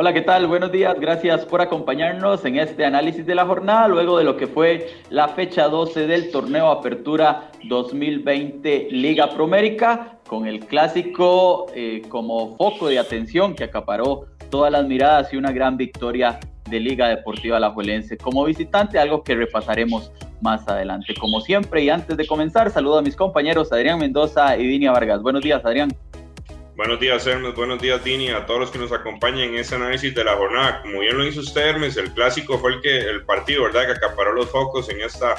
Hola, 0.00 0.14
¿qué 0.14 0.22
tal? 0.22 0.46
Buenos 0.46 0.72
días. 0.72 0.98
Gracias 0.98 1.44
por 1.44 1.60
acompañarnos 1.60 2.42
en 2.46 2.56
este 2.56 2.86
análisis 2.86 3.26
de 3.26 3.34
la 3.34 3.44
jornada, 3.44 3.86
luego 3.86 4.16
de 4.16 4.24
lo 4.24 4.34
que 4.34 4.46
fue 4.46 4.94
la 5.10 5.28
fecha 5.28 5.68
12 5.68 6.06
del 6.06 6.30
torneo 6.30 6.70
Apertura 6.70 7.50
2020 7.64 8.88
Liga 8.92 9.28
Promérica, 9.28 10.16
con 10.26 10.46
el 10.46 10.60
clásico 10.60 11.66
eh, 11.74 12.00
como 12.08 12.56
foco 12.56 12.88
de 12.88 12.98
atención 12.98 13.54
que 13.54 13.64
acaparó 13.64 14.24
todas 14.48 14.72
las 14.72 14.86
miradas 14.86 15.34
y 15.34 15.36
una 15.36 15.52
gran 15.52 15.76
victoria 15.76 16.40
de 16.70 16.80
Liga 16.80 17.08
Deportiva 17.08 17.58
Alajuelense 17.58 18.16
como 18.16 18.46
visitante, 18.46 18.98
algo 18.98 19.22
que 19.22 19.34
repasaremos 19.34 20.12
más 20.40 20.66
adelante. 20.66 21.12
Como 21.20 21.42
siempre, 21.42 21.84
y 21.84 21.90
antes 21.90 22.16
de 22.16 22.26
comenzar, 22.26 22.70
saludo 22.70 22.96
a 22.96 23.02
mis 23.02 23.16
compañeros 23.16 23.70
Adrián 23.70 23.98
Mendoza 23.98 24.56
y 24.56 24.66
Dinia 24.66 24.92
Vargas. 24.92 25.20
Buenos 25.20 25.42
días, 25.42 25.62
Adrián. 25.62 25.90
Buenos 26.80 26.98
días, 26.98 27.26
Hermes. 27.26 27.54
Buenos 27.54 27.82
días, 27.82 28.02
Dini, 28.02 28.30
a 28.30 28.46
todos 28.46 28.60
los 28.60 28.70
que 28.70 28.78
nos 28.78 28.90
acompañan 28.90 29.50
en 29.50 29.56
este 29.56 29.74
análisis 29.74 30.14
de 30.14 30.24
la 30.24 30.34
jornada. 30.34 30.80
Como 30.80 31.00
bien 31.00 31.18
lo 31.18 31.26
hizo 31.26 31.40
usted, 31.40 31.60
Hermes, 31.60 31.98
el 31.98 32.10
clásico 32.14 32.56
fue 32.56 32.72
el 32.72 32.80
que 32.80 33.00
el 33.00 33.22
partido, 33.26 33.64
¿verdad?, 33.64 33.84
que 33.84 33.92
acaparó 33.92 34.32
los 34.32 34.48
focos 34.48 34.88
en 34.88 35.02
esta, 35.02 35.34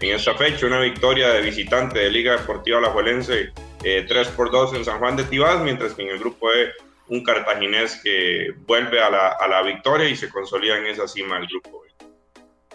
en 0.00 0.14
esta 0.14 0.34
fecha. 0.36 0.64
Una 0.64 0.80
victoria 0.80 1.28
de 1.28 1.42
visitante 1.42 1.98
de 1.98 2.10
Liga 2.10 2.38
Deportiva 2.38 2.78
Alajuelense, 2.78 3.52
eh, 3.84 4.06
3 4.08 4.28
por 4.28 4.50
2 4.50 4.72
en 4.72 4.86
San 4.86 4.98
Juan 4.98 5.16
de 5.16 5.24
Tibás, 5.24 5.60
mientras 5.60 5.92
que 5.92 6.00
en 6.00 6.08
el 6.08 6.18
grupo 6.18 6.50
E, 6.50 6.72
un 7.08 7.22
cartaginés 7.22 8.00
que 8.02 8.54
vuelve 8.66 8.98
a 8.98 9.10
la, 9.10 9.28
a 9.38 9.48
la 9.48 9.60
victoria 9.60 10.08
y 10.08 10.16
se 10.16 10.30
consolida 10.30 10.78
en 10.78 10.86
esa 10.86 11.06
cima 11.06 11.38
del 11.38 11.46
grupo 11.46 11.84
E. 11.84 11.86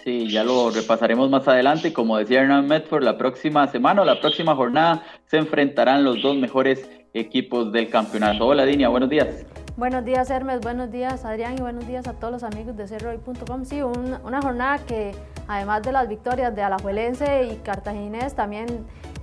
Sí, 0.04 0.30
ya 0.30 0.44
lo 0.44 0.70
repasaremos 0.70 1.28
más 1.32 1.48
adelante. 1.48 1.92
Como 1.92 2.20
decía 2.20 2.42
Hernán 2.42 2.68
Medford, 2.68 3.04
la 3.04 3.18
próxima 3.18 3.68
semana 3.68 4.04
o 4.04 4.06
la 4.06 4.20
próxima 4.22 4.56
jornada 4.56 5.04
se 5.26 5.38
enfrentarán 5.38 6.04
los 6.04 6.22
dos 6.22 6.38
mejores 6.38 6.88
equipos 7.14 7.72
del 7.72 7.90
campeonato. 7.90 8.48
Hola 8.48 8.66
Dinia, 8.66 8.90
buenos 8.90 9.10
días. 9.10 9.46
Buenos 9.78 10.04
días 10.04 10.30
Hermes, 10.30 10.60
buenos 10.60 10.92
días 10.92 11.24
Adrián 11.26 11.56
y 11.58 11.62
buenos 11.62 11.88
días 11.88 12.08
a 12.08 12.14
todos 12.14 12.32
los 12.32 12.44
amigos 12.44 12.76
de 12.76 12.88
cerroy.com. 12.88 13.66
Sí, 13.66 13.82
una 13.82 14.42
jornada 14.42 14.80
que 14.80 15.14
además 15.48 15.82
de 15.84 15.92
las 15.92 16.08
victorias 16.08 16.56
de 16.56 16.62
Alajuelense 16.62 17.46
y 17.46 17.56
Cartaginés, 17.58 18.36
también 18.36 18.68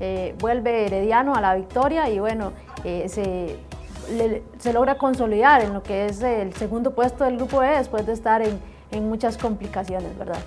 eh, 0.01 0.35
vuelve 0.39 0.87
Herediano 0.87 1.35
a 1.35 1.41
la 1.41 1.55
victoria 1.55 2.09
y 2.09 2.19
bueno, 2.19 2.53
eh, 2.85 3.09
se, 3.09 3.57
se, 4.59 4.73
logra 4.73 4.97
consolidar 4.97 5.63
en 5.63 5.75
lo 5.75 5.83
que 5.83 6.07
es 6.07 6.23
el 6.23 6.53
segundo 6.55 6.95
puesto 6.95 7.25
del 7.25 7.37
grupo 7.37 7.63
E 7.63 7.77
después 7.79 8.07
de 8.07 8.13
estar 8.13 8.43
en, 8.43 8.59
en 8.91 9.09
muchas 9.09 9.37
complicaciones, 9.37 10.17
¿verdad? 10.19 10.39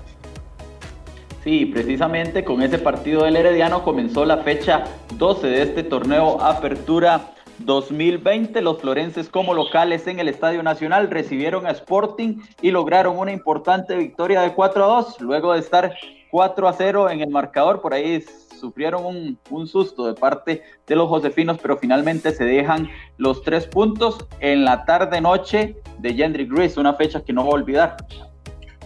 Sí, 1.44 1.66
precisamente 1.66 2.44
con 2.44 2.62
ese 2.62 2.78
partido 2.78 3.24
del 3.24 3.36
Herediano 3.36 3.84
comenzó 3.84 4.26
la 4.26 4.38
fecha 4.38 4.84
12 5.16 5.48
de 5.48 5.62
este 5.64 5.82
torneo 5.82 6.40
Apertura 6.40 7.34
2020. 7.58 8.62
Los 8.62 8.80
florenses 8.80 9.28
como 9.28 9.56
locales 9.56 10.06
en 10.06 10.20
el 10.20 10.28
Estadio 10.28 10.62
Nacional 10.62 11.10
recibieron 11.10 11.66
a 11.66 11.72
Sporting 11.72 12.38
y 12.62 12.70
lograron 12.70 13.18
una 13.18 13.32
importante 13.32 13.96
victoria 13.98 14.42
de 14.42 14.54
4 14.54 14.84
a 14.84 14.88
2. 14.88 15.22
Luego 15.22 15.54
de 15.54 15.60
estar 15.62 15.96
4 16.30 16.68
a 16.68 16.74
0 16.74 17.10
en 17.10 17.22
el 17.22 17.30
marcador, 17.32 17.82
por 17.82 17.96
ahí 17.96 18.24
sufrieron 18.60 19.04
un, 19.50 19.68
susto 19.68 20.06
de 20.06 20.14
parte 20.14 20.62
de 20.86 20.96
los 20.96 21.10
josefinos, 21.10 21.58
pero 21.60 21.76
finalmente 21.78 22.32
se 22.32 22.44
dejan 22.44 22.88
los 23.18 23.42
tres 23.42 23.66
puntos 23.66 24.28
en 24.42 24.64
la 24.64 24.86
tarde-noche 24.86 25.76
de 25.98 26.14
Gendry 26.14 26.46
Gris, 26.46 26.78
una 26.78 26.94
fecha 26.94 27.24
que 27.24 27.34
no 27.34 27.44
va 27.44 27.50
a 27.50 27.56
olvidar 27.56 27.98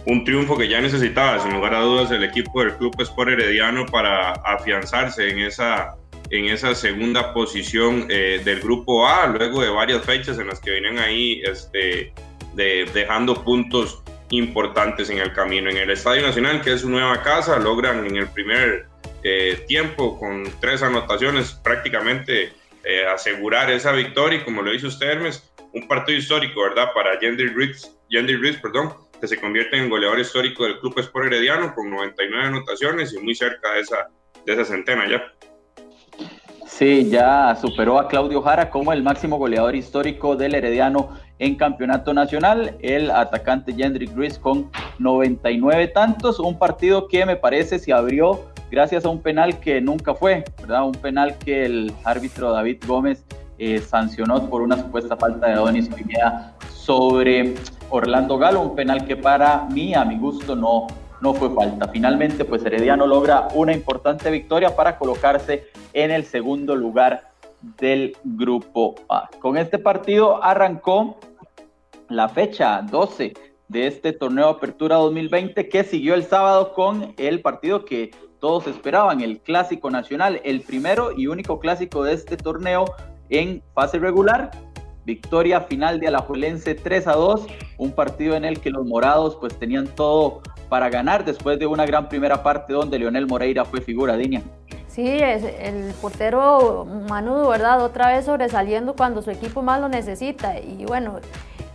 un 0.06 0.24
triunfo 0.24 0.56
que 0.56 0.68
ya 0.68 0.80
necesitaba, 0.80 1.40
sin 1.40 1.52
lugar 1.52 1.74
a 1.74 1.80
dudas, 1.80 2.10
el 2.12 2.22
equipo 2.22 2.60
del 2.62 2.76
Club 2.76 2.94
Sport 2.98 3.30
Herediano 3.30 3.86
para 3.86 4.32
afianzarse 4.32 5.28
en 5.28 5.40
esa, 5.40 5.96
en 6.30 6.46
esa 6.46 6.74
segunda 6.74 7.34
posición 7.34 8.06
eh, 8.08 8.40
del 8.44 8.60
Grupo 8.60 9.06
A, 9.06 9.26
luego 9.26 9.62
de 9.62 9.68
varias 9.68 10.04
fechas 10.04 10.38
en 10.38 10.46
las 10.46 10.60
que 10.60 10.70
vienen 10.70 10.98
ahí 10.98 11.42
este, 11.44 12.12
de, 12.54 12.88
dejando 12.94 13.42
puntos 13.42 14.02
importantes 14.30 15.10
en 15.10 15.18
el 15.18 15.32
camino. 15.32 15.70
En 15.70 15.76
el 15.76 15.90
Estadio 15.90 16.22
Nacional, 16.22 16.62
que 16.62 16.74
es 16.74 16.82
su 16.82 16.90
nueva 16.90 17.22
casa, 17.22 17.58
logran 17.58 18.06
en 18.06 18.16
el 18.16 18.28
primer 18.28 18.86
eh, 19.24 19.64
tiempo, 19.66 20.18
con 20.20 20.44
tres 20.60 20.82
anotaciones, 20.82 21.52
prácticamente 21.64 22.52
eh, 22.84 23.06
asegurar 23.12 23.70
esa 23.70 23.90
victoria 23.90 24.38
y 24.38 24.44
como 24.44 24.62
lo 24.62 24.72
hizo 24.72 24.86
usted, 24.86 25.08
Hermes, 25.08 25.52
un 25.72 25.88
partido 25.88 26.16
histórico, 26.18 26.62
¿verdad? 26.62 26.92
Para 26.94 27.18
Jendy 27.18 27.48
Riggs, 27.48 27.92
Riggs 28.08 28.60
perdón, 28.60 28.94
que 29.20 29.28
se 29.28 29.40
convierte 29.40 29.76
en 29.76 29.88
goleador 29.88 30.18
histórico 30.20 30.64
del 30.64 30.78
Club 30.78 30.98
Sport 30.98 31.26
Herediano 31.26 31.74
con 31.74 31.90
99 31.90 32.46
anotaciones 32.46 33.14
y 33.14 33.18
muy 33.18 33.34
cerca 33.34 33.72
de 33.72 33.80
esa, 33.80 34.08
de 34.44 34.52
esa 34.52 34.64
centena 34.64 35.08
ya. 35.08 35.22
Sí, 36.66 37.08
ya 37.08 37.56
superó 37.58 37.98
a 37.98 38.08
Claudio 38.08 38.42
Jara 38.42 38.70
como 38.70 38.92
el 38.92 39.02
máximo 39.02 39.38
goleador 39.38 39.74
histórico 39.74 40.36
del 40.36 40.54
Herediano 40.54 41.16
en 41.38 41.54
campeonato 41.54 42.12
nacional. 42.12 42.76
El 42.80 43.10
atacante 43.10 43.72
Jendrik 43.72 44.14
Gris 44.14 44.38
con 44.38 44.70
99 44.98 45.88
tantos. 45.88 46.38
Un 46.38 46.58
partido 46.58 47.08
que 47.08 47.24
me 47.24 47.36
parece 47.36 47.78
se 47.78 47.92
abrió 47.92 48.44
gracias 48.70 49.04
a 49.04 49.08
un 49.08 49.22
penal 49.22 49.58
que 49.60 49.80
nunca 49.80 50.14
fue, 50.14 50.44
¿verdad? 50.60 50.84
Un 50.84 50.92
penal 50.92 51.38
que 51.38 51.64
el 51.64 51.92
árbitro 52.04 52.52
David 52.52 52.82
Gómez 52.86 53.24
eh, 53.58 53.78
sancionó 53.78 54.50
por 54.50 54.60
una 54.60 54.76
supuesta 54.76 55.16
falta 55.16 55.46
de 55.46 55.54
Adonis 55.54 55.88
Pineda 55.88 56.54
sobre 56.74 57.54
Orlando 57.90 58.38
Galo, 58.38 58.60
un 58.60 58.74
penal 58.74 59.06
que 59.06 59.16
para 59.16 59.64
mí, 59.70 59.94
a 59.94 60.04
mi 60.04 60.18
gusto, 60.18 60.56
no, 60.56 60.86
no 61.20 61.34
fue 61.34 61.50
falta. 61.50 61.88
Finalmente, 61.88 62.44
pues 62.44 62.64
Herediano 62.64 63.06
logra 63.06 63.48
una 63.54 63.72
importante 63.72 64.30
victoria 64.30 64.74
para 64.74 64.98
colocarse 64.98 65.66
en 65.92 66.10
el 66.10 66.24
segundo 66.24 66.74
lugar 66.74 67.30
del 67.80 68.16
grupo 68.24 68.94
A. 69.08 69.28
Con 69.40 69.56
este 69.56 69.78
partido 69.78 70.42
arrancó 70.42 71.18
la 72.08 72.28
fecha 72.28 72.82
12 72.82 73.34
de 73.68 73.86
este 73.86 74.12
torneo 74.12 74.48
Apertura 74.48 74.96
2020 74.96 75.68
que 75.68 75.82
siguió 75.82 76.14
el 76.14 76.24
sábado 76.24 76.72
con 76.72 77.14
el 77.16 77.40
partido 77.40 77.84
que 77.84 78.12
todos 78.38 78.66
esperaban, 78.66 79.22
el 79.22 79.40
Clásico 79.40 79.90
Nacional, 79.90 80.40
el 80.44 80.60
primero 80.60 81.10
y 81.16 81.26
único 81.26 81.58
clásico 81.58 82.04
de 82.04 82.12
este 82.12 82.36
torneo 82.36 82.84
en 83.28 83.62
fase 83.74 83.98
regular. 83.98 84.50
Victoria 85.06 85.60
final 85.60 86.00
de 86.00 86.08
Alajuelense 86.08 86.74
3 86.74 87.06
a 87.06 87.12
2, 87.12 87.46
un 87.78 87.92
partido 87.92 88.34
en 88.34 88.44
el 88.44 88.58
que 88.58 88.70
los 88.70 88.84
morados 88.84 89.36
pues 89.36 89.56
tenían 89.56 89.86
todo 89.86 90.40
para 90.68 90.90
ganar 90.90 91.24
después 91.24 91.60
de 91.60 91.66
una 91.68 91.86
gran 91.86 92.08
primera 92.08 92.42
parte 92.42 92.72
donde 92.72 92.98
Leonel 92.98 93.28
Moreira 93.28 93.64
fue 93.64 93.80
figura, 93.80 94.16
Dinia. 94.16 94.42
Sí, 94.88 95.06
es 95.06 95.44
el 95.44 95.94
portero 96.02 96.84
Manudo, 97.08 97.50
¿verdad? 97.50 97.84
Otra 97.84 98.08
vez 98.08 98.24
sobresaliendo 98.24 98.96
cuando 98.96 99.22
su 99.22 99.30
equipo 99.30 99.62
más 99.62 99.80
lo 99.80 99.88
necesita. 99.88 100.58
Y 100.58 100.84
bueno, 100.86 101.20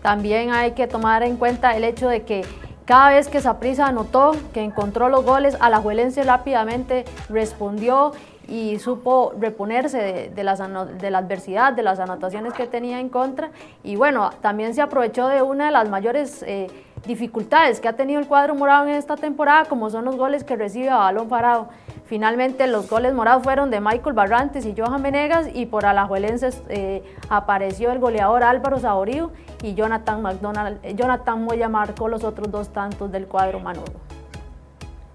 también 0.02 0.52
hay 0.52 0.72
que 0.72 0.88
tomar 0.88 1.24
en 1.24 1.38
cuenta 1.38 1.78
el 1.78 1.86
hecho 1.86 2.09
de 2.09 2.24
que 2.24 2.44
cada 2.84 3.12
vez 3.12 3.30
que 3.30 3.40
Saprissa 3.40 3.88
anotó, 3.88 4.36
que 4.53 4.62
encontró 4.62 5.08
los 5.08 5.24
goles, 5.24 5.56
Alajuelense 5.62 6.24
rápidamente 6.24 7.06
respondió 7.30 8.12
y 8.47 8.79
supo 8.79 9.34
reponerse 9.40 10.31
de, 10.34 10.44
la 10.44 11.18
adversidad, 11.18 11.74
de 11.74 11.84
las 11.84 12.00
anotaciones 12.00 12.53
que 12.53 12.68
tenía 12.68 13.00
en 13.00 13.09
contra. 13.09 13.52
Y 13.84 13.96
bueno, 13.96 14.31
también 14.41 14.74
se 14.74 14.81
aprovechó 14.81 15.28
de 15.28 15.41
una 15.41 15.68
de 15.68 15.72
las 15.72 15.90
mayores 15.90 16.44
eh, 16.44 16.68
dificultades 17.06 17.80
que 17.80 17.88
ha 17.88 17.94
tenido 17.94 18.19
el 18.19 18.28
cuadro 18.28 18.56
morado 18.56 18.88
en 18.88 18.96
esta 18.96 19.16
temporada, 19.16 19.66
como 19.66 19.90
son 19.90 20.06
los 20.06 20.18
goles 20.18 20.44
que 20.44 20.56
recibe 20.56 20.90
a 20.90 20.97
balón 20.97 21.30
parado. 21.30 21.69
Finalmente 22.06 22.68
los 22.68 22.89
goles 22.89 23.13
morados 23.13 23.44
fueron 23.44 23.71
de 23.71 23.80
Michael 23.80 24.13
Barrantes 24.13 24.66
y 24.66 24.75
Johan 24.77 25.01
Venegas 25.01 25.48
y 25.54 25.66
por 25.66 25.86
Alajuelenses 25.86 26.62
eh, 26.68 27.04
apareció 27.30 27.92
el 27.92 28.00
goleador 28.00 28.44
Álvaro 28.44 28.80
Saborío 28.80 29.31
y 29.63 29.75
Jonathan 29.75 30.21
McDonald, 30.21 30.80
eh, 30.83 30.94
Jonathan 30.94 31.45
Moya 31.45 31.69
marcó 31.69 32.10
los 32.10 32.25
otros 32.25 32.51
dos 32.51 32.68
tantos 32.69 33.10
del 33.13 33.27
cuadro 33.27 33.62
manudo. 33.62 33.94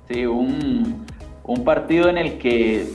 Sí, 0.08 0.24
un 0.24 1.04
partido 1.64 2.08
en 2.08 2.16
el 2.16 2.38
que 2.38 2.86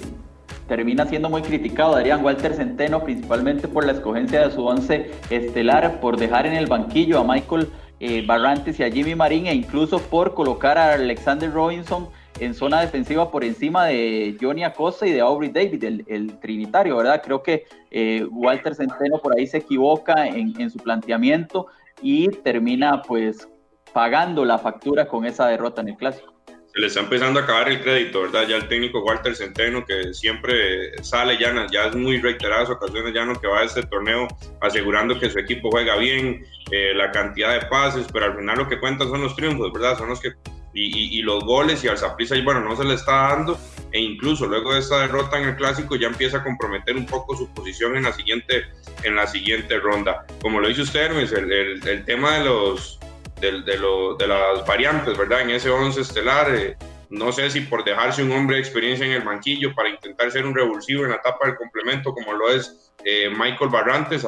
termina 0.67 1.05
siendo 1.05 1.29
muy 1.29 1.41
criticado 1.41 1.95
Darían 1.95 2.23
Walter 2.23 2.53
Centeno, 2.53 3.03
principalmente 3.03 3.67
por 3.67 3.85
la 3.85 3.93
escogencia 3.93 4.47
de 4.47 4.51
su 4.53 4.65
once 4.65 5.11
estelar, 5.29 5.99
por 5.99 6.17
dejar 6.17 6.45
en 6.45 6.53
el 6.53 6.67
banquillo 6.67 7.19
a 7.19 7.23
Michael 7.23 7.69
eh, 7.99 8.25
Barrantes 8.25 8.79
y 8.79 8.83
a 8.83 8.91
Jimmy 8.91 9.15
Marín, 9.15 9.47
e 9.47 9.53
incluso 9.53 9.99
por 9.99 10.33
colocar 10.33 10.77
a 10.77 10.93
Alexander 10.93 11.51
Robinson 11.51 12.09
en 12.39 12.53
zona 12.53 12.81
defensiva 12.81 13.29
por 13.29 13.43
encima 13.43 13.85
de 13.85 14.37
Johnny 14.41 14.63
Acosta 14.63 15.05
y 15.05 15.11
de 15.11 15.21
Aubrey 15.21 15.49
David, 15.49 15.83
el, 15.83 16.39
trinitario, 16.39 16.97
¿verdad? 16.97 17.21
Creo 17.23 17.43
que 17.43 17.65
eh, 17.91 18.25
Walter 18.31 18.73
Centeno 18.73 19.19
por 19.19 19.37
ahí 19.37 19.45
se 19.45 19.57
equivoca 19.57 20.27
en, 20.27 20.59
en 20.59 20.69
su 20.69 20.79
planteamiento 20.79 21.67
y 22.01 22.29
termina 22.29 23.01
pues 23.01 23.47
pagando 23.93 24.45
la 24.45 24.57
factura 24.57 25.07
con 25.07 25.25
esa 25.25 25.47
derrota 25.47 25.81
en 25.81 25.89
el 25.89 25.97
clásico 25.97 26.30
le 26.73 26.87
está 26.87 27.01
empezando 27.01 27.39
a 27.39 27.43
acabar 27.43 27.69
el 27.69 27.81
crédito, 27.81 28.21
¿verdad? 28.21 28.47
Ya 28.47 28.57
el 28.57 28.67
técnico 28.67 29.03
Walter 29.03 29.35
Centeno, 29.35 29.85
que 29.85 30.13
siempre 30.13 30.91
sale, 31.03 31.37
ya, 31.37 31.53
ya 31.71 31.87
es 31.87 31.95
muy 31.95 32.21
reiteradas 32.21 32.69
ocasiones 32.69 33.13
ya 33.13 33.25
no 33.25 33.39
que 33.39 33.47
va 33.47 33.59
a 33.59 33.63
este 33.65 33.83
torneo 33.83 34.27
asegurando 34.61 35.19
que 35.19 35.29
su 35.29 35.39
equipo 35.39 35.69
juega 35.69 35.97
bien, 35.97 36.45
eh, 36.71 36.93
la 36.95 37.11
cantidad 37.11 37.53
de 37.53 37.67
pases, 37.67 38.07
pero 38.11 38.25
al 38.25 38.37
final 38.37 38.57
lo 38.57 38.67
que 38.67 38.79
cuentan 38.79 39.09
son 39.09 39.21
los 39.21 39.35
triunfos, 39.35 39.71
¿verdad? 39.73 39.97
Son 39.97 40.09
los 40.09 40.21
que 40.21 40.33
y, 40.73 41.21
los 41.21 41.43
goles 41.43 41.83
y 41.83 41.87
al 41.87 41.97
Saprissa, 41.97 42.35
bueno, 42.43 42.61
no 42.61 42.75
se 42.75 42.83
le 42.83 42.93
está 42.93 43.29
dando 43.29 43.59
e 43.91 43.99
incluso 43.99 44.47
luego 44.47 44.73
de 44.73 44.79
esta 44.79 45.01
derrota 45.01 45.37
en 45.37 45.49
el 45.49 45.55
clásico 45.57 45.95
ya 45.95 46.07
empieza 46.07 46.37
a 46.37 46.43
comprometer 46.43 46.95
un 46.95 47.05
poco 47.05 47.35
su 47.35 47.53
posición 47.53 47.97
en 47.97 48.03
la 48.03 48.13
siguiente, 48.13 48.65
en 49.03 49.15
la 49.15 49.27
siguiente 49.27 49.79
ronda. 49.79 50.25
Como 50.41 50.61
lo 50.61 50.69
dice 50.69 50.83
usted, 50.83 51.01
Hermes, 51.01 51.33
el, 51.33 52.05
tema 52.05 52.37
de 52.37 52.45
los 52.45 52.99
de, 53.41 53.61
de, 53.63 53.77
de, 54.19 54.27
las 54.27 54.65
variantes, 54.65 55.17
¿verdad? 55.17 55.41
En 55.41 55.49
ese 55.49 55.69
11 55.69 55.99
estelar, 55.99 56.55
eh, 56.55 56.77
no 57.09 57.31
sé 57.31 57.49
si 57.49 57.61
por 57.61 57.83
dejarse 57.83 58.23
un 58.23 58.31
hombre 58.31 58.55
de 58.55 58.61
experiencia 58.61 59.05
en 59.05 59.11
el 59.11 59.23
banquillo 59.23 59.73
para 59.75 59.89
intentar 59.89 60.31
ser 60.31 60.45
un 60.45 60.55
revulsivo 60.55 61.03
en 61.03 61.09
la 61.09 61.17
etapa 61.17 61.47
del 61.47 61.57
complemento, 61.57 62.13
como 62.13 62.33
lo 62.33 62.49
es 62.49 62.93
eh, 63.03 63.29
Michael 63.29 63.69
Barrantes, 63.69 64.25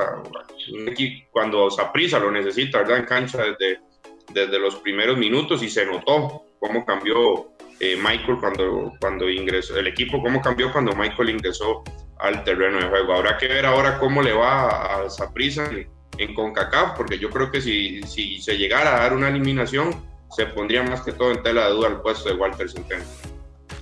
cuando 1.31 1.69
Saprisa 1.69 2.19
lo 2.19 2.31
necesita, 2.31 2.79
¿verdad? 2.79 2.97
En 2.97 3.05
cancha 3.05 3.43
desde, 3.43 3.79
desde 4.33 4.59
los 4.59 4.75
primeros 4.77 5.17
minutos 5.17 5.63
y 5.63 5.69
se 5.69 5.85
notó 5.85 6.43
cómo 6.59 6.85
cambió 6.85 7.53
eh, 7.79 7.95
Michael 7.95 8.37
cuando, 8.39 8.93
cuando 8.99 9.29
ingresó, 9.29 9.77
el 9.77 9.87
equipo 9.87 10.21
cómo 10.21 10.41
cambió 10.41 10.71
cuando 10.71 10.95
Michael 10.95 11.31
ingresó 11.31 11.83
al 12.19 12.43
terreno 12.43 12.79
de 12.79 12.87
juego. 12.87 13.13
Habrá 13.13 13.37
que 13.37 13.47
ver 13.47 13.65
ahora 13.65 13.99
cómo 13.99 14.21
le 14.21 14.33
va 14.33 15.03
a 15.03 15.09
Saprisa 15.09 15.65
en, 15.65 15.92
en 16.17 16.33
CONCACAF, 16.33 16.95
porque 16.95 17.17
yo 17.19 17.29
creo 17.29 17.51
que 17.51 17.61
si, 17.61 18.01
si 18.03 18.41
se 18.41 18.57
llegara 18.57 18.95
a 18.95 18.99
dar 19.01 19.13
una 19.13 19.29
eliminación, 19.29 19.95
se 20.29 20.45
pondría 20.47 20.83
más 20.83 21.01
que 21.01 21.11
todo 21.11 21.31
en 21.31 21.43
tela 21.43 21.67
de 21.67 21.73
duda 21.73 21.89
el 21.89 21.97
puesto 21.97 22.29
de 22.29 22.35
Walter 22.35 22.69
Centeno. 22.69 23.03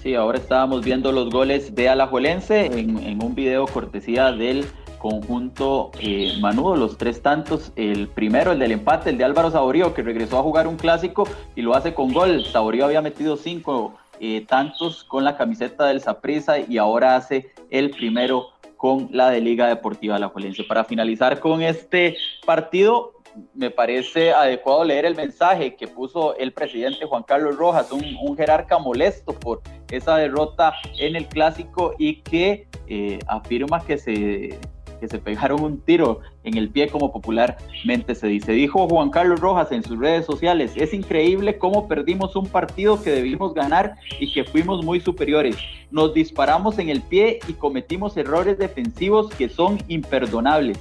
Sí, 0.01 0.15
ahora 0.15 0.37
estábamos 0.37 0.83
viendo 0.83 1.11
los 1.11 1.29
goles 1.29 1.75
de 1.75 1.87
Alajuelense 1.87 2.65
en, 2.65 2.97
en 2.97 3.23
un 3.23 3.35
video 3.35 3.67
cortesía 3.67 4.31
del 4.31 4.65
conjunto 5.01 5.91
eh, 5.99 6.33
Manudo, 6.39 6.75
los 6.75 6.97
tres 6.97 7.21
tantos, 7.23 7.71
el 7.75 8.07
primero, 8.07 8.51
el 8.51 8.59
del 8.59 8.71
empate, 8.71 9.09
el 9.09 9.17
de 9.17 9.23
Álvaro 9.23 9.49
Saborío, 9.49 9.93
que 9.95 10.03
regresó 10.03 10.37
a 10.37 10.43
jugar 10.43 10.67
un 10.67 10.77
clásico 10.77 11.27
y 11.55 11.61
lo 11.63 11.75
hace 11.75 11.93
con 11.93 12.13
gol. 12.13 12.45
Saborío 12.45 12.85
había 12.85 13.01
metido 13.01 13.35
cinco 13.35 13.95
eh, 14.19 14.45
tantos 14.47 15.03
con 15.03 15.23
la 15.23 15.37
camiseta 15.37 15.87
del 15.87 16.01
Saprissa 16.01 16.59
y 16.59 16.77
ahora 16.77 17.15
hace 17.15 17.51
el 17.71 17.89
primero 17.89 18.49
con 18.81 19.09
la 19.11 19.29
de 19.29 19.41
Liga 19.41 19.67
Deportiva 19.67 20.15
Alajuelense. 20.15 20.63
Para 20.63 20.83
finalizar 20.83 21.39
con 21.39 21.61
este 21.61 22.17
partido, 22.47 23.13
me 23.53 23.69
parece 23.69 24.33
adecuado 24.33 24.83
leer 24.83 25.05
el 25.05 25.15
mensaje 25.15 25.75
que 25.75 25.87
puso 25.87 26.35
el 26.37 26.51
presidente 26.51 27.05
Juan 27.05 27.21
Carlos 27.21 27.57
Rojas, 27.57 27.91
un, 27.91 28.35
jerarca 28.35 28.79
molesto 28.79 29.33
por 29.33 29.61
esa 29.91 30.17
derrota 30.17 30.73
en 30.97 31.15
el 31.15 31.27
clásico 31.27 31.93
y 31.99 32.23
que 32.23 32.67
eh, 32.87 33.19
afirma 33.27 33.85
que 33.85 33.99
se, 33.99 34.57
que 35.01 35.09
se 35.09 35.19
pegaron 35.19 35.61
un 35.61 35.81
tiro 35.81 36.21
en 36.45 36.55
el 36.55 36.69
pie 36.69 36.87
como 36.87 37.11
popularmente 37.11 38.15
se 38.15 38.27
dice. 38.27 38.53
Dijo 38.53 38.87
Juan 38.87 39.09
Carlos 39.09 39.41
Rojas 39.41 39.73
en 39.73 39.83
sus 39.83 39.99
redes 39.99 40.25
sociales, 40.25 40.71
es 40.77 40.93
increíble 40.93 41.57
cómo 41.57 41.89
perdimos 41.89 42.37
un 42.37 42.47
partido 42.47 43.03
que 43.03 43.11
debimos 43.11 43.53
ganar 43.53 43.95
y 44.19 44.31
que 44.31 44.45
fuimos 44.45 44.85
muy 44.85 45.01
superiores. 45.01 45.57
Nos 45.91 46.13
disparamos 46.13 46.79
en 46.79 46.87
el 46.87 47.01
pie 47.01 47.39
y 47.49 47.53
cometimos 47.53 48.15
errores 48.15 48.57
defensivos 48.57 49.29
que 49.35 49.49
son 49.49 49.77
imperdonables 49.89 50.79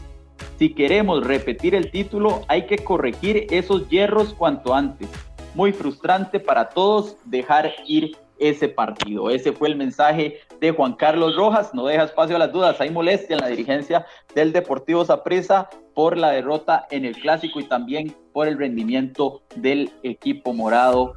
si 0.60 0.74
queremos 0.74 1.26
repetir 1.26 1.74
el 1.74 1.90
título, 1.90 2.42
hay 2.46 2.66
que 2.66 2.78
corregir 2.78 3.46
esos 3.50 3.88
hierros 3.88 4.34
cuanto 4.34 4.74
antes. 4.74 5.08
Muy 5.54 5.72
frustrante 5.72 6.38
para 6.38 6.68
todos 6.68 7.16
dejar 7.24 7.72
ir 7.86 8.16
ese 8.40 8.68
partido. 8.68 9.30
Ese 9.30 9.52
fue 9.52 9.68
el 9.68 9.76
mensaje 9.76 10.40
de 10.60 10.72
Juan 10.72 10.94
Carlos 10.94 11.36
Rojas. 11.36 11.72
No 11.74 11.86
deja 11.86 12.04
espacio 12.04 12.36
a 12.36 12.38
las 12.38 12.52
dudas. 12.52 12.80
Hay 12.80 12.90
molestia 12.90 13.36
en 13.36 13.42
la 13.42 13.48
dirigencia 13.48 14.06
del 14.34 14.52
Deportivo 14.52 15.04
Saprissa 15.04 15.68
por 15.94 16.16
la 16.16 16.30
derrota 16.30 16.86
en 16.90 17.04
el 17.04 17.14
clásico 17.16 17.60
y 17.60 17.64
también 17.64 18.16
por 18.32 18.48
el 18.48 18.58
rendimiento 18.58 19.42
del 19.56 19.90
equipo 20.02 20.52
morado 20.52 21.14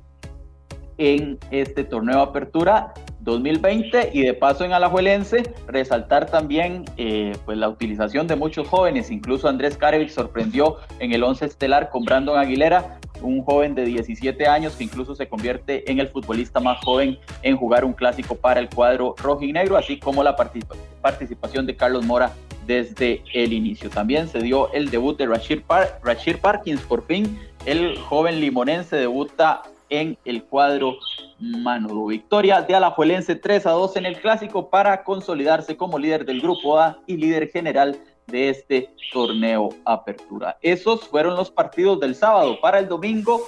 en 0.98 1.40
este 1.50 1.84
torneo 1.84 2.18
de 2.18 2.24
apertura 2.24 2.94
2020 3.24 4.12
y 4.14 4.22
de 4.22 4.34
paso 4.34 4.66
en 4.66 4.74
Alajuelense 4.74 5.54
resaltar 5.68 6.30
también 6.30 6.86
eh, 6.98 7.36
pues 7.46 7.58
la 7.58 7.70
utilización 7.70 8.28
de 8.28 8.36
muchos 8.36 8.68
jóvenes, 8.68 9.12
incluso 9.12 9.48
Andrés 9.48 9.78
Carevic 9.78 10.10
sorprendió 10.10 10.78
en 11.00 11.14
el 11.14 11.24
11 11.24 11.46
estelar 11.46 11.90
con 11.90 12.04
Brandon 12.04 12.38
Aguilera, 12.38 13.00
un 13.22 13.42
joven 13.44 13.74
de 13.75 13.86
17 13.86 14.46
años 14.48 14.75
que 14.75 14.84
incluso 14.84 15.16
se 15.16 15.28
convierte 15.28 15.90
en 15.90 16.00
el 16.00 16.10
futbolista 16.10 16.60
más 16.60 16.84
joven 16.84 17.18
en 17.42 17.56
jugar 17.56 17.86
un 17.86 17.94
clásico 17.94 18.36
para 18.36 18.60
el 18.60 18.70
cuadro 18.70 19.16
rojo 19.18 19.44
y 19.44 19.54
negro, 19.54 19.78
así 19.78 19.98
como 19.98 20.24
la 20.24 20.36
participación 20.36 21.66
de 21.66 21.75
Carlos 21.75 22.06
Mora 22.06 22.34
desde 22.68 23.22
el 23.34 23.54
inicio. 23.54 23.90
También 23.90 24.28
se 24.28 24.40
dio 24.40 24.72
el 24.74 24.90
debut 24.90 25.18
de 25.18 25.28
Rashir, 25.28 25.64
Rashir 26.04 26.40
Parkins, 26.40 26.81
por 26.81 27.06
fin 27.06 27.40
el 27.66 27.98
joven 27.98 28.42
limonense 28.42 28.98
debuta 28.98 29.64
en 29.94 30.18
el 30.25 30.44
cuadro 30.44 30.98
Manudo. 31.40 32.07
Victoria 32.07 32.62
de 32.62 32.74
Alajuelense 32.74 33.36
3 33.36 33.68
a 33.68 33.72
2 33.72 33.98
en 33.98 34.06
el 34.07 34.19
clásico 34.19 34.69
para 34.69 35.04
consolidarse 35.04 35.78
como 35.78 36.00
líder 36.00 36.25
del 36.25 36.42
grupo 36.42 36.80
A 36.80 37.00
y 37.06 37.18
líder 37.18 37.50
general 37.50 38.00
de 38.25 38.50
este 38.50 38.90
torneo 39.12 39.69
Apertura. 39.86 40.57
Esos 40.62 41.07
fueron 41.07 41.36
los 41.36 41.51
partidos 41.51 42.00
del 42.00 42.16
sábado. 42.16 42.60
Para 42.60 42.80
el 42.80 42.88
domingo, 42.88 43.45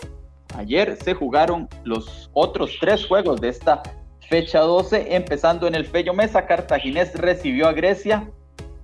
ayer 0.56 0.98
se 0.98 1.16
jugaron 1.16 1.68
los 1.84 2.30
otros 2.34 2.78
tres 2.80 3.08
juegos 3.08 3.42
de 3.42 3.50
esta 3.50 3.82
fecha 4.30 4.60
12, 4.60 5.16
empezando 5.16 5.68
en 5.68 5.74
el 5.74 5.86
Fello 5.86 6.14
Mesa, 6.14 6.46
Cartaginés 6.46 7.14
recibió 7.16 7.68
a 7.68 7.74
Grecia 7.74 8.30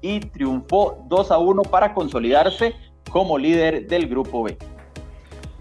y 0.01 0.19
triunfó 0.19 1.03
2 1.09 1.31
a 1.31 1.37
1 1.37 1.61
para 1.63 1.93
consolidarse 1.93 2.73
como 3.11 3.37
líder 3.37 3.87
del 3.87 4.07
grupo 4.07 4.43
B 4.43 4.57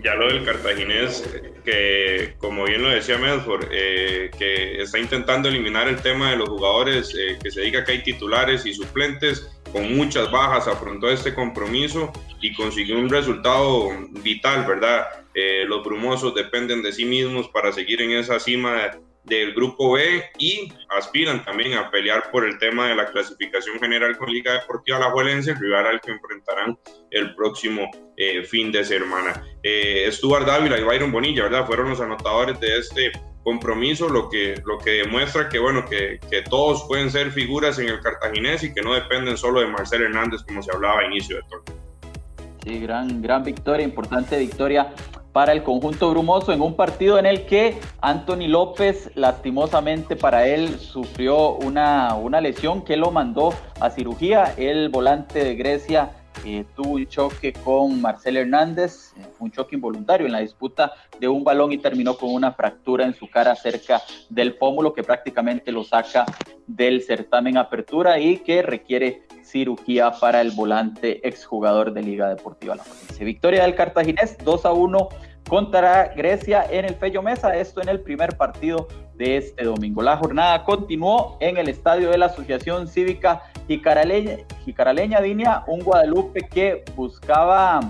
ya 0.02 0.14
lo 0.14 0.29
del 0.29 0.44
cartaginés, 0.44 1.23
que 1.64 2.35
como 2.38 2.64
bien 2.64 2.82
lo 2.82 2.91
decía 2.91 3.19
Medford, 3.19 3.67
eh, 3.70 4.31
que 4.38 4.82
está 4.82 4.99
intentando 4.99 5.49
eliminar 5.49 5.88
el 5.88 6.00
tema 6.00 6.31
de 6.31 6.37
los 6.37 6.49
jugadores, 6.49 7.14
eh, 7.19 7.38
que 7.43 7.50
se 7.50 7.62
diga 7.62 7.85
que 7.85 7.93
hay 7.93 8.02
titulares 8.02 8.64
y 8.67 8.75
suplentes, 8.75 9.50
con 9.73 9.94
muchas 9.94 10.31
bajas 10.31 10.67
afrontó 10.67 11.08
este 11.11 11.35
compromiso 11.35 12.12
y 12.41 12.55
consiguió 12.55 12.99
un 12.99 13.08
resultado 13.08 13.91
vital, 14.23 14.67
¿verdad? 14.67 15.06
Eh, 15.35 15.64
los 15.67 15.85
brumosos 15.85 16.35
dependen 16.35 16.82
de 16.82 16.93
sí 16.93 17.05
mismos 17.05 17.49
para 17.49 17.73
seguir 17.73 18.03
en 18.03 18.12
esa 18.12 18.41
cima 18.41 18.91
del 19.31 19.55
grupo 19.55 19.93
B 19.93 20.25
y 20.38 20.73
aspiran 20.88 21.44
también 21.44 21.75
a 21.75 21.88
pelear 21.88 22.31
por 22.32 22.44
el 22.44 22.58
tema 22.58 22.89
de 22.89 22.96
la 22.96 23.06
clasificación 23.06 23.79
general 23.79 24.19
con 24.19 24.29
Liga 24.29 24.55
Deportiva 24.55 24.99
Alajuelense, 24.99 25.55
rival 25.55 25.87
al 25.87 26.01
que 26.01 26.10
enfrentarán 26.10 26.77
el 27.13 27.34
próximo 27.37 27.89
eh, 28.17 28.43
fin 28.43 28.72
de 28.72 28.84
semana. 28.84 29.43
Eh, 29.63 30.08
Stuart 30.10 30.46
Dávila 30.46 30.79
y 30.79 30.82
Byron 30.82 31.13
Bonilla, 31.13 31.44
¿verdad? 31.44 31.65
Fueron 31.65 31.91
los 31.91 32.01
anotadores 32.01 32.58
de 32.58 32.79
este 32.79 33.13
compromiso, 33.44 34.08
lo 34.08 34.29
que, 34.29 34.60
lo 34.67 34.79
que 34.79 35.03
demuestra 35.05 35.49
que, 35.49 35.60
bueno, 35.60 35.87
que, 35.89 36.19
que 36.29 36.43
todos 36.43 36.84
pueden 36.89 37.08
ser 37.08 37.31
figuras 37.31 37.79
en 37.79 37.89
el 37.89 38.01
cartaginés 38.01 38.65
y 38.65 38.75
que 38.75 38.82
no 38.82 38.94
dependen 38.94 39.37
solo 39.37 39.60
de 39.60 39.69
Marcel 39.69 40.03
Hernández, 40.03 40.43
como 40.43 40.60
se 40.60 40.72
hablaba 40.75 41.01
a 41.01 41.06
inicio 41.06 41.37
de 41.37 41.43
torneo. 41.43 41.81
Sí, 42.65 42.81
gran, 42.81 43.22
gran 43.22 43.44
victoria, 43.44 43.84
importante 43.84 44.39
victoria 44.39 44.93
para 45.32 45.53
el 45.53 45.63
conjunto 45.63 46.10
brumoso 46.10 46.53
en 46.53 46.60
un 46.60 46.75
partido 46.75 47.19
en 47.19 47.27
el 47.27 47.46
que 47.46 47.79
Anthony 48.01 48.49
López, 48.49 49.10
lastimosamente 49.15 50.17
para 50.17 50.46
él, 50.46 50.79
sufrió 50.79 51.53
una, 51.53 52.15
una 52.15 52.41
lesión 52.41 52.82
que 52.82 52.96
lo 52.96 53.10
mandó 53.10 53.55
a 53.81 53.91
cirugía. 53.91 54.55
El 54.56 54.89
volante 54.89 55.44
de 55.44 55.55
Grecia 55.55 56.10
eh, 56.44 56.65
tuvo 56.75 56.94
un 56.94 57.06
choque 57.06 57.53
con 57.53 58.01
Marcel 58.01 58.37
Hernández, 58.37 59.13
eh, 59.17 59.27
un 59.39 59.51
choque 59.51 59.77
involuntario 59.77 60.27
en 60.27 60.32
la 60.32 60.41
disputa 60.41 60.93
de 61.19 61.29
un 61.29 61.44
balón 61.44 61.72
y 61.72 61.79
terminó 61.79 62.17
con 62.17 62.32
una 62.32 62.53
fractura 62.53 63.05
en 63.05 63.15
su 63.15 63.29
cara 63.29 63.55
cerca 63.56 64.01
del 64.29 64.56
pómulo 64.56 64.94
que 64.94 65.03
prácticamente 65.03 65.70
lo 65.70 65.84
saca 65.84 66.25
del 66.67 67.03
certamen 67.03 67.56
apertura 67.56 68.19
y 68.19 68.39
que 68.39 68.63
requiere 68.63 69.22
cirugía 69.43 70.13
para 70.13 70.41
el 70.41 70.53
volante 70.53 71.27
exjugador 71.27 71.93
de 71.93 72.03
Liga 72.03 72.29
Deportiva 72.29 72.77
La 72.77 72.84
Potencia. 72.84 73.25
Victoria 73.25 73.63
del 73.63 73.75
Cartaginés 73.75 74.39
2 74.43 74.65
a 74.65 74.72
1 74.72 75.08
contra 75.49 76.15
Grecia 76.15 76.65
en 76.70 76.84
el 76.84 76.94
Fello 76.94 77.22
Mesa, 77.22 77.56
esto 77.56 77.82
en 77.82 77.89
el 77.89 78.01
primer 78.01 78.37
partido 78.37 78.87
de 79.20 79.36
este 79.36 79.65
domingo. 79.65 80.00
La 80.00 80.17
jornada 80.17 80.65
continuó 80.65 81.36
en 81.41 81.58
el 81.58 81.69
estadio 81.69 82.10
de 82.10 82.17
la 82.17 82.27
Asociación 82.27 82.89
Cívica 82.89 83.43
Jicaraleña, 83.69 84.39
Jicaraleña 84.65 85.20
Dinia, 85.20 85.62
un 85.67 85.81
Guadalupe 85.81 86.48
que 86.48 86.82
buscaba 86.96 87.81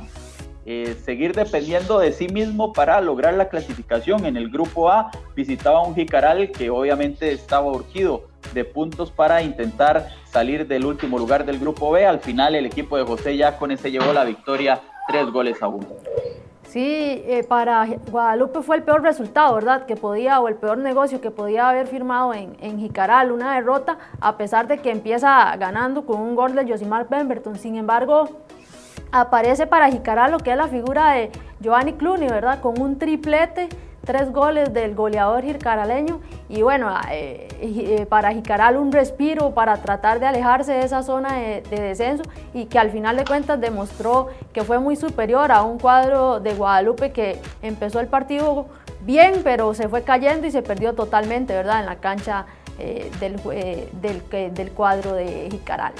eh, 0.67 0.97
seguir 1.05 1.33
dependiendo 1.33 2.01
de 2.01 2.11
sí 2.11 2.27
mismo 2.27 2.73
para 2.73 3.01
lograr 3.01 3.35
la 3.35 3.49
clasificación 3.49 4.27
en 4.27 4.37
el 4.37 4.51
grupo 4.51 4.91
A. 4.91 5.13
Visitaba 5.37 5.87
un 5.87 5.95
Jicaral 5.95 6.51
que 6.51 6.69
obviamente 6.69 7.31
estaba 7.31 7.71
urgido 7.71 8.27
de 8.53 8.65
puntos 8.65 9.13
para 9.13 9.41
intentar 9.41 10.09
salir 10.25 10.67
del 10.67 10.85
último 10.85 11.17
lugar 11.17 11.47
del 11.47 11.61
grupo 11.61 11.93
B. 11.93 12.07
Al 12.07 12.19
final 12.19 12.57
el 12.57 12.67
equipo 12.67 12.97
de 12.97 13.05
José 13.05 13.37
Yacones 13.37 13.79
se 13.79 13.93
llevó 13.93 14.13
la 14.13 14.25
victoria 14.25 14.81
tres 15.07 15.31
goles 15.31 15.63
a 15.63 15.69
uno. 15.69 15.87
Sí, 16.71 17.25
eh, 17.27 17.45
para 17.49 17.85
Guadalupe 18.13 18.63
fue 18.63 18.77
el 18.77 18.85
peor 18.85 19.03
resultado, 19.03 19.57
¿verdad? 19.57 19.87
Que 19.87 19.97
podía, 19.97 20.39
o 20.39 20.47
el 20.47 20.55
peor 20.55 20.79
negocio 20.79 21.21
que 21.21 21.33
podía 21.33 21.69
haber 21.69 21.89
firmado 21.89 22.33
en, 22.33 22.57
en 22.61 22.79
Jicaral, 22.79 23.33
una 23.33 23.57
derrota, 23.57 23.99
a 24.21 24.37
pesar 24.37 24.69
de 24.69 24.79
que 24.79 24.93
empieza 24.93 25.57
ganando 25.57 26.07
con 26.07 26.21
un 26.21 26.37
gol 26.37 26.55
de 26.55 26.65
Josimar 26.69 27.09
Pemberton. 27.09 27.57
Sin 27.57 27.75
embargo, 27.75 28.29
aparece 29.11 29.67
para 29.67 29.91
Jicaral 29.91 30.31
lo 30.31 30.39
que 30.39 30.53
es 30.53 30.57
la 30.57 30.69
figura 30.69 31.11
de 31.15 31.33
Giovanni 31.59 31.95
Cluny, 31.95 32.29
¿verdad? 32.29 32.61
Con 32.61 32.81
un 32.81 33.01
triplete 33.01 33.69
tres 34.05 34.33
goles 34.33 34.73
del 34.73 34.95
goleador 34.95 35.43
jircaraleño 35.43 36.21
y 36.49 36.63
bueno, 36.63 36.93
eh, 37.11 37.49
eh, 37.61 38.07
para 38.09 38.33
Jicaral 38.33 38.77
un 38.77 38.93
respiro 38.93 39.53
para 39.53 39.77
tratar 39.77 40.21
de 40.21 40.27
alejarse 40.27 40.73
de 40.73 40.85
esa 40.85 41.03
zona 41.03 41.35
de, 41.35 41.63
descenso 41.71 42.25
y 42.55 42.67
que 42.67 42.79
al 42.79 42.91
final 42.91 43.17
de 43.17 43.25
cuentas 43.25 43.61
demostró 43.61 44.29
que 44.53 44.65
fue 44.65 44.79
muy 44.79 44.97
superior 44.97 45.53
a 45.53 45.63
un 45.63 45.79
cuadro 45.79 46.41
de 46.41 46.55
Guadalupe 46.55 47.13
que 47.13 47.41
empezó 47.63 48.01
el 48.01 48.07
partido 48.07 48.67
bien, 49.03 49.41
pero 49.45 49.75
se 49.75 49.89
fue 49.89 50.03
cayendo 50.03 50.47
y 50.47 50.51
se 50.51 50.63
perdió 50.63 50.95
totalmente, 50.95 51.55
¿verdad? 51.55 51.81
En 51.81 51.87
la 51.87 51.97
cancha 51.97 52.47
del, 53.21 53.37
del, 54.01 54.55
del 54.55 54.71
cuadro 54.73 55.13
de 55.13 55.49
Jicaral. 55.51 55.93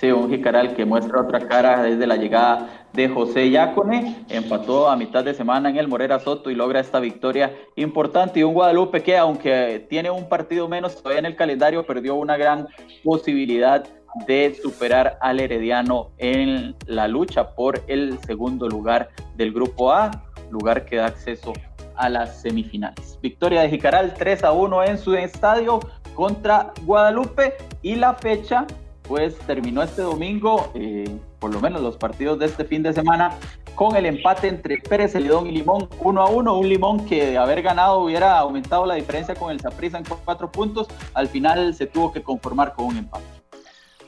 Sí, 0.00 0.10
un 0.10 0.30
Jicaral 0.30 0.74
que 0.74 0.86
muestra 0.86 1.20
otra 1.20 1.46
cara 1.46 1.82
desde 1.82 2.06
la 2.06 2.16
llegada 2.16 2.86
de 2.94 3.06
José 3.06 3.50
Yacone, 3.50 4.24
empató 4.30 4.88
a 4.88 4.96
mitad 4.96 5.22
de 5.22 5.34
semana 5.34 5.68
en 5.68 5.76
el 5.76 5.88
Morera 5.88 6.18
Soto 6.18 6.50
y 6.50 6.54
logra 6.54 6.80
esta 6.80 7.00
victoria 7.00 7.54
importante. 7.76 8.40
Y 8.40 8.44
un 8.44 8.54
Guadalupe 8.54 9.02
que, 9.02 9.18
aunque 9.18 9.86
tiene 9.90 10.10
un 10.10 10.26
partido 10.26 10.68
menos 10.68 10.96
todavía 10.96 11.18
en 11.18 11.26
el 11.26 11.36
calendario, 11.36 11.84
perdió 11.84 12.14
una 12.14 12.38
gran 12.38 12.66
posibilidad 13.04 13.86
de 14.26 14.58
superar 14.62 15.18
al 15.20 15.38
Herediano 15.38 16.12
en 16.16 16.74
la 16.86 17.06
lucha 17.06 17.54
por 17.54 17.82
el 17.86 18.18
segundo 18.20 18.68
lugar 18.68 19.10
del 19.36 19.52
Grupo 19.52 19.92
A, 19.92 20.10
lugar 20.50 20.86
que 20.86 20.96
da 20.96 21.08
acceso 21.08 21.52
a 21.96 22.08
las 22.08 22.40
semifinales. 22.40 23.18
Victoria 23.20 23.60
de 23.60 23.68
Jicaral 23.68 24.14
3 24.14 24.44
a 24.44 24.52
1 24.52 24.82
en 24.82 24.96
su 24.96 25.14
estadio 25.14 25.78
contra 26.14 26.72
Guadalupe 26.86 27.52
y 27.82 27.96
la 27.96 28.14
fecha 28.14 28.66
pues 29.10 29.36
terminó 29.40 29.82
este 29.82 30.02
domingo, 30.02 30.70
eh, 30.72 31.10
por 31.40 31.52
lo 31.52 31.60
menos 31.60 31.82
los 31.82 31.96
partidos 31.96 32.38
de 32.38 32.46
este 32.46 32.64
fin 32.64 32.80
de 32.84 32.92
semana, 32.92 33.32
con 33.74 33.96
el 33.96 34.06
empate 34.06 34.46
entre 34.46 34.78
Pérez 34.78 35.10
Celedón 35.10 35.48
y 35.48 35.50
Limón, 35.50 35.88
uno 35.98 36.22
a 36.22 36.30
uno, 36.30 36.56
un 36.56 36.68
Limón 36.68 37.04
que 37.06 37.26
de 37.26 37.36
haber 37.36 37.60
ganado 37.60 37.98
hubiera 37.98 38.38
aumentado 38.38 38.86
la 38.86 38.94
diferencia 38.94 39.34
con 39.34 39.50
el 39.50 39.58
Saprissa 39.58 39.98
en 39.98 40.04
cuatro 40.24 40.52
puntos, 40.52 40.86
al 41.12 41.26
final 41.26 41.74
se 41.74 41.86
tuvo 41.86 42.12
que 42.12 42.22
conformar 42.22 42.72
con 42.72 42.84
un 42.86 42.98
empate. 42.98 43.24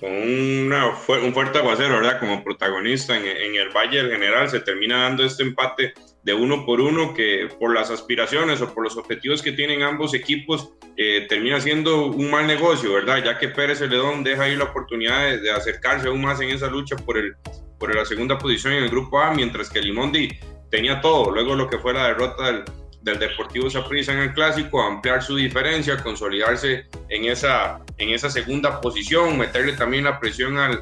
Con 0.02 1.22
un 1.22 1.32
fuerte 1.32 1.58
aguacero, 1.58 1.94
¿verdad? 1.94 2.18
Como 2.18 2.42
protagonista 2.42 3.16
en, 3.16 3.24
en 3.24 3.54
el 3.54 3.68
Valle 3.68 4.02
del 4.02 4.10
General 4.10 4.50
se 4.50 4.58
termina 4.58 5.04
dando 5.04 5.24
este 5.24 5.44
empate 5.44 5.94
de 6.24 6.34
uno 6.34 6.66
por 6.66 6.80
uno 6.80 7.14
que 7.14 7.48
por 7.60 7.72
las 7.72 7.88
aspiraciones 7.88 8.60
o 8.60 8.74
por 8.74 8.82
los 8.82 8.96
objetivos 8.96 9.42
que 9.42 9.52
tienen 9.52 9.82
ambos 9.82 10.12
equipos 10.12 10.72
eh, 10.96 11.26
termina 11.28 11.60
siendo 11.60 12.06
un 12.06 12.32
mal 12.32 12.48
negocio, 12.48 12.92
¿verdad? 12.92 13.22
Ya 13.24 13.38
que 13.38 13.48
Pérez 13.48 13.78
Celedón 13.78 14.24
deja 14.24 14.42
ahí 14.42 14.56
la 14.56 14.64
oportunidad 14.64 15.40
de, 15.40 15.52
acercarse 15.52 16.08
aún 16.08 16.20
más 16.20 16.40
en 16.40 16.50
esa 16.50 16.66
lucha 16.66 16.96
por, 16.96 17.16
el, 17.16 17.36
por 17.78 17.94
la 17.94 18.04
segunda 18.04 18.36
posición 18.38 18.72
en 18.72 18.82
el 18.82 18.90
grupo 18.90 19.20
A, 19.20 19.32
mientras 19.32 19.70
que 19.70 19.80
Limondi 19.80 20.30
tenía 20.68 21.00
todo. 21.00 21.30
Luego 21.30 21.54
lo 21.54 21.70
que 21.70 21.78
fue 21.78 21.94
la 21.94 22.08
derrota 22.08 22.46
del, 22.46 22.64
del 23.02 23.18
Deportivo 23.18 23.68
Saprissa 23.68 24.12
en 24.12 24.18
el 24.18 24.32
Clásico, 24.32 24.80
ampliar 24.80 25.22
su 25.22 25.36
diferencia, 25.36 25.96
consolidarse 25.96 26.86
en 27.08 27.24
esa, 27.24 27.80
en 27.98 28.10
esa 28.10 28.30
segunda 28.30 28.80
posición, 28.80 29.36
meterle 29.36 29.72
también 29.72 30.04
la 30.04 30.20
presión 30.20 30.56
al, 30.56 30.80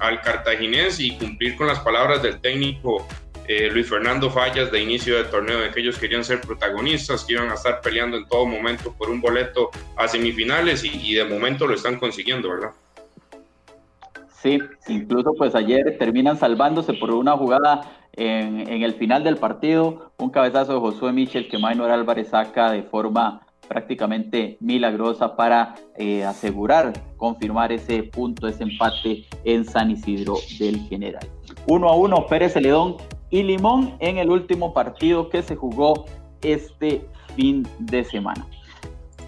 al, 0.00 0.20
cartaginés 0.22 0.98
y 1.00 1.16
cumplir 1.16 1.56
con 1.56 1.68
las 1.68 1.78
palabras 1.80 2.22
del 2.22 2.40
técnico 2.40 3.06
eh, 3.46 3.70
Luis 3.70 3.88
Fernando 3.88 4.30
Fallas 4.30 4.72
de 4.72 4.82
inicio 4.82 5.16
del 5.16 5.26
torneo, 5.26 5.60
de 5.60 5.70
que 5.70 5.80
ellos 5.80 5.98
querían 5.98 6.24
ser 6.24 6.40
protagonistas, 6.40 7.24
que 7.24 7.34
iban 7.34 7.50
a 7.50 7.54
estar 7.54 7.80
peleando 7.80 8.16
en 8.16 8.26
todo 8.26 8.46
momento 8.46 8.92
por 8.96 9.10
un 9.10 9.20
boleto 9.20 9.70
a 9.96 10.08
semifinales 10.08 10.82
y, 10.84 11.14
de 11.14 11.24
momento 11.24 11.66
lo 11.66 11.74
están 11.74 11.98
consiguiendo, 11.98 12.48
¿verdad? 12.48 12.70
Sí, 14.42 14.58
incluso 14.88 15.32
pues 15.34 15.54
ayer 15.54 15.96
terminan 15.98 16.38
salvándose 16.38 16.92
por 16.94 17.10
una 17.10 17.36
jugada 17.36 18.03
en, 18.16 18.82
el 18.82 18.94
final 18.94 19.24
del 19.24 19.36
partido, 19.36 20.12
un 20.18 20.30
cabezazo 20.30 20.74
de 20.74 20.80
Josué 20.80 21.12
Michel 21.12 21.48
que 21.48 21.58
Maynor 21.58 21.90
Álvarez 21.90 22.28
saca 22.28 22.70
de 22.70 22.82
forma 22.82 23.40
prácticamente 23.68 24.56
milagrosa 24.60 25.36
para 25.36 25.74
eh, 25.96 26.24
asegurar, 26.24 26.92
confirmar 27.16 27.72
ese 27.72 28.02
punto, 28.02 28.46
ese 28.46 28.64
empate 28.64 29.24
en 29.44 29.64
San 29.64 29.90
Isidro 29.90 30.36
del 30.58 30.80
General. 30.88 31.26
Uno 31.66 31.88
a 31.88 31.96
uno, 31.96 32.26
Pérez 32.26 32.52
Celedón 32.52 32.96
y 33.30 33.42
Limón 33.42 33.96
en 34.00 34.18
el 34.18 34.30
último 34.30 34.74
partido 34.74 35.28
que 35.28 35.42
se 35.42 35.56
jugó 35.56 36.04
este 36.42 37.06
fin 37.36 37.66
de 37.78 38.04
semana. 38.04 38.46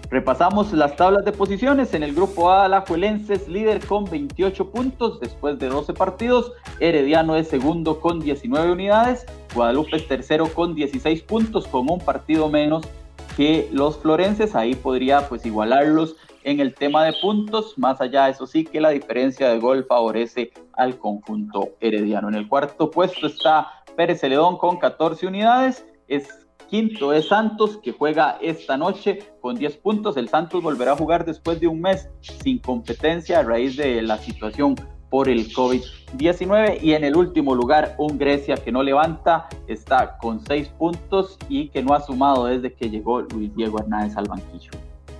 Repasamos 0.09 0.71
las 0.71 0.95
tablas 0.95 1.25
de 1.25 1.33
posiciones. 1.33 1.93
En 1.93 2.01
el 2.01 2.15
grupo 2.15 2.49
A, 2.49 2.65
Alajuelense 2.65 3.33
es 3.33 3.49
líder 3.49 3.85
con 3.85 4.05
28 4.05 4.71
puntos 4.71 5.19
después 5.19 5.59
de 5.59 5.67
12 5.67 5.93
partidos. 5.93 6.53
Herediano 6.79 7.35
es 7.35 7.49
segundo 7.49 7.99
con 7.99 8.21
19 8.21 8.71
unidades. 8.71 9.25
Guadalupe 9.53 9.97
es 9.97 10.07
tercero 10.07 10.47
con 10.47 10.75
16 10.75 11.23
puntos, 11.23 11.67
con 11.67 11.89
un 11.89 11.99
partido 11.99 12.49
menos 12.49 12.87
que 13.35 13.67
los 13.73 13.97
florenses. 13.97 14.55
Ahí 14.55 14.75
podría 14.75 15.27
pues 15.27 15.45
igualarlos 15.45 16.15
en 16.43 16.61
el 16.61 16.73
tema 16.73 17.03
de 17.03 17.13
puntos. 17.21 17.77
Más 17.77 17.99
allá, 17.99 18.29
eso 18.29 18.47
sí, 18.47 18.63
que 18.63 18.79
la 18.79 18.91
diferencia 18.91 19.49
de 19.49 19.59
gol 19.59 19.85
favorece 19.89 20.51
al 20.73 20.97
conjunto 20.97 21.71
herediano. 21.81 22.29
En 22.29 22.35
el 22.35 22.47
cuarto 22.47 22.89
puesto 22.89 23.27
está 23.27 23.83
Pérez 23.97 24.21
Celedón 24.21 24.57
con 24.57 24.77
14 24.77 25.27
unidades. 25.27 25.85
Es 26.07 26.46
quinto 26.67 27.13
es 27.13 27.27
Santos, 27.27 27.79
que 27.81 27.91
juega 27.91 28.37
esta 28.41 28.77
noche 28.77 29.19
con 29.41 29.55
10 29.55 29.77
puntos. 29.77 30.17
El 30.17 30.29
Santos 30.29 30.61
volverá 30.61 30.93
a 30.93 30.95
jugar 30.95 31.25
después 31.25 31.59
de 31.59 31.67
un 31.67 31.81
mes 31.81 32.09
sin 32.21 32.59
competencia 32.59 33.39
a 33.39 33.43
raíz 33.43 33.77
de 33.77 34.01
la 34.01 34.17
situación 34.17 34.75
por 35.09 35.29
el 35.29 35.51
COVID-19. 35.53 36.79
Y 36.81 36.93
en 36.93 37.03
el 37.03 37.15
último 37.15 37.55
lugar, 37.55 37.95
un 37.97 38.17
Grecia 38.17 38.57
que 38.57 38.71
no 38.71 38.83
levanta, 38.83 39.47
está 39.67 40.17
con 40.17 40.45
6 40.45 40.67
puntos 40.69 41.37
y 41.49 41.69
que 41.69 41.81
no 41.81 41.93
ha 41.93 42.01
sumado 42.01 42.45
desde 42.45 42.73
que 42.73 42.89
llegó 42.89 43.21
Luis 43.21 43.55
Diego 43.55 43.79
Hernández 43.79 44.17
al 44.17 44.27
banquillo. 44.27 44.71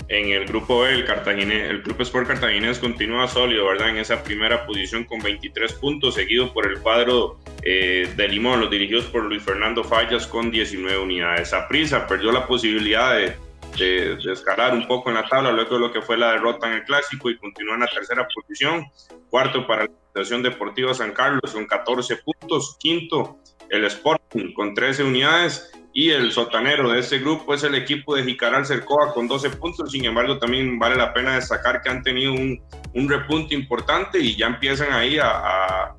En 0.10 0.30
el 0.30 0.46
grupo 0.46 0.82
B, 0.82 0.94
el, 0.94 1.52
el 1.52 1.84
Club 1.84 2.02
Sport 2.02 2.28
Cartaginés 2.28 2.80
continúa 2.80 3.28
sólido, 3.28 3.66
¿verdad? 3.66 3.90
En 3.90 3.98
esa 3.98 4.24
primera 4.24 4.66
posición 4.66 5.04
con 5.04 5.20
23 5.20 5.74
puntos, 5.74 6.14
seguido 6.14 6.54
por 6.54 6.66
el 6.66 6.80
cuadro 6.80 7.38
eh, 7.70 8.14
de 8.16 8.30
Limón, 8.30 8.62
los 8.62 8.70
dirigidos 8.70 9.08
por 9.08 9.26
Luis 9.26 9.44
Fernando 9.44 9.84
Fallas 9.84 10.26
con 10.26 10.50
19 10.50 11.00
unidades. 11.00 11.54
prisa 11.68 12.08
perdió 12.08 12.32
la 12.32 12.48
posibilidad 12.48 13.18
de, 13.18 13.36
de, 13.78 14.32
escalar 14.32 14.74
un 14.74 14.88
poco 14.88 15.10
en 15.10 15.16
la 15.16 15.28
tabla 15.28 15.52
luego 15.52 15.76
de 15.76 15.82
lo 15.82 15.92
que 15.92 16.02
fue 16.02 16.18
la 16.18 16.32
derrota 16.32 16.68
en 16.68 16.76
el 16.76 16.84
Clásico 16.86 17.30
y 17.30 17.38
continúa 17.38 17.74
en 17.74 17.82
la 17.82 17.88
tercera 17.88 18.26
posición. 18.34 18.86
Cuarto 19.30 19.68
para 19.68 19.84
la 19.84 19.92
Asociación 20.14 20.44
Deportiva 20.44 20.94
San 20.94 21.12
Carlos 21.12 21.52
con 21.52 21.66
14 21.66 22.16
puntos. 22.24 22.78
Quinto, 22.80 23.38
el 23.70 23.84
Sporting 23.84 24.54
con 24.54 24.74
13 24.74 25.04
unidades 25.04 25.70
y 25.92 26.12
el 26.12 26.32
sotanero 26.32 26.90
de 26.90 27.00
este 27.00 27.20
grupo 27.20 27.54
es 27.54 27.64
el 27.64 27.76
equipo 27.76 28.16
de 28.16 28.24
Jicaral 28.24 28.66
Cercoa 28.66 29.14
con 29.14 29.28
12 29.28 29.50
puntos. 29.50 29.92
Sin 29.92 30.06
embargo, 30.06 30.40
también 30.40 30.80
vale 30.80 30.96
la 30.96 31.14
pena 31.14 31.36
destacar 31.36 31.82
que 31.82 31.90
han 31.90 32.02
tenido 32.02 32.32
un, 32.32 32.62
un 32.94 33.10
repunte 33.10 33.54
importante 33.54 34.20
y 34.20 34.38
ya 34.38 34.48
empiezan 34.48 34.94
ahí 34.94 35.18
a, 35.20 35.97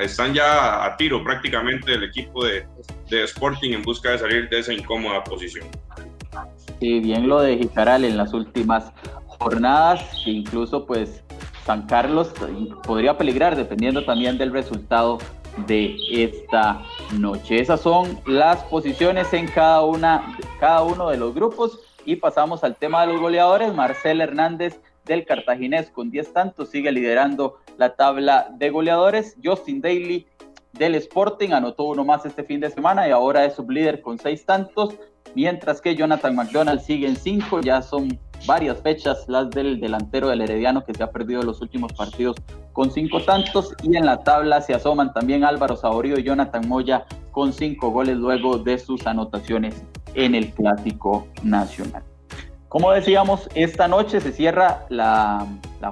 están 0.00 0.34
ya 0.34 0.84
a 0.84 0.96
tiro 0.96 1.22
prácticamente 1.22 1.92
el 1.92 2.04
equipo 2.04 2.44
de, 2.44 2.66
de, 3.08 3.24
Sporting 3.24 3.72
en 3.72 3.82
busca 3.82 4.10
de 4.10 4.18
salir 4.18 4.48
de 4.48 4.58
esa 4.58 4.72
incómoda 4.72 5.22
posición. 5.24 5.66
Sí, 6.80 7.00
bien 7.00 7.28
lo 7.28 7.40
de 7.40 7.56
Jicaral 7.58 8.04
en 8.04 8.16
las 8.16 8.32
últimas 8.32 8.92
jornadas, 9.26 10.00
incluso 10.26 10.86
pues 10.86 11.22
San 11.64 11.86
Carlos 11.86 12.32
podría 12.84 13.18
peligrar 13.18 13.56
dependiendo 13.56 14.04
también 14.04 14.38
del 14.38 14.52
resultado 14.52 15.18
de 15.66 15.96
esta 16.10 16.82
noche. 17.18 17.60
Esas 17.60 17.80
son 17.80 18.18
las 18.26 18.62
posiciones 18.64 19.32
en 19.32 19.46
cada, 19.48 19.82
una, 19.82 20.36
cada 20.60 20.82
uno 20.82 21.10
de 21.10 21.16
los 21.16 21.34
grupos 21.34 21.80
y 22.04 22.16
pasamos 22.16 22.64
al 22.64 22.76
tema 22.76 23.02
de 23.02 23.12
los 23.12 23.20
goleadores. 23.20 23.74
Marcel 23.74 24.20
Hernández 24.20 24.80
del 25.08 25.24
Cartaginés 25.24 25.90
con 25.90 26.10
10 26.10 26.32
tantos 26.32 26.70
sigue 26.70 26.92
liderando 26.92 27.56
la 27.76 27.96
tabla 27.96 28.48
de 28.56 28.70
goleadores. 28.70 29.36
Justin 29.42 29.80
Daly 29.80 30.26
del 30.74 30.94
Sporting 30.94 31.50
anotó 31.50 31.84
uno 31.84 32.04
más 32.04 32.24
este 32.24 32.44
fin 32.44 32.60
de 32.60 32.70
semana 32.70 33.08
y 33.08 33.10
ahora 33.10 33.44
es 33.44 33.54
sublíder 33.54 34.00
con 34.00 34.18
6 34.18 34.46
tantos, 34.46 34.94
mientras 35.34 35.80
que 35.80 35.96
Jonathan 35.96 36.36
McDonald 36.36 36.80
sigue 36.80 37.08
en 37.08 37.16
5, 37.16 37.62
ya 37.62 37.82
son 37.82 38.20
varias 38.46 38.80
fechas 38.82 39.24
las 39.28 39.50
del 39.50 39.80
delantero 39.80 40.28
del 40.28 40.42
Herediano 40.42 40.84
que 40.84 40.94
se 40.94 41.02
ha 41.02 41.10
perdido 41.10 41.42
los 41.42 41.60
últimos 41.60 41.92
partidos 41.92 42.36
con 42.72 42.90
cinco 42.90 43.20
tantos 43.22 43.74
y 43.82 43.96
en 43.96 44.06
la 44.06 44.22
tabla 44.22 44.60
se 44.60 44.74
asoman 44.74 45.12
también 45.12 45.42
Álvaro 45.42 45.76
Saborío 45.76 46.18
y 46.18 46.22
Jonathan 46.22 46.68
Moya 46.68 47.04
con 47.32 47.52
cinco 47.52 47.90
goles 47.90 48.16
luego 48.16 48.58
de 48.58 48.78
sus 48.78 49.06
anotaciones 49.06 49.82
en 50.14 50.34
el 50.34 50.52
Clásico 50.52 51.26
Nacional. 51.42 52.04
Como 52.68 52.92
decíamos, 52.92 53.48
esta 53.54 53.88
noche 53.88 54.20
se 54.20 54.30
cierra 54.30 54.84
la, 54.90 55.46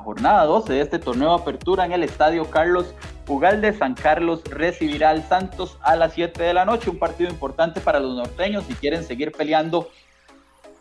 jornada 0.05 0.45
12 0.45 0.75
de 0.75 0.81
este 0.83 0.99
torneo 0.99 1.35
de 1.35 1.43
apertura 1.43 1.87
en 1.87 1.93
el 1.93 2.03
Estadio 2.03 2.51
Carlos 2.51 2.95
de 3.27 3.73
San 3.73 3.95
Carlos 3.95 4.45
recibirá 4.45 5.11
al 5.11 5.25
Santos 5.25 5.79
a 5.83 5.97
las 5.97 6.13
7 6.13 6.41
de 6.43 6.55
la 6.55 6.65
noche, 6.65 6.91
un 6.91 6.99
partido 6.99 7.29
importante 7.29 7.81
para 7.81 7.99
los 7.99 8.15
norteños 8.15 8.65
si 8.65 8.75
quieren 8.75 9.03
seguir 9.03 9.33
peleando 9.33 9.89